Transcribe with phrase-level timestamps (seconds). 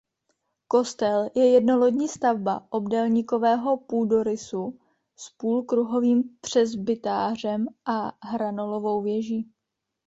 [0.67, 4.79] Kostel je jednolodní stavba obdélníkového půdorysu
[5.15, 9.51] s půlkruhovým presbytářem a hranolovou věží.